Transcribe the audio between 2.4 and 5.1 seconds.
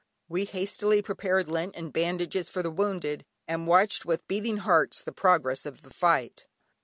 for the wounded, and watched with beating hearts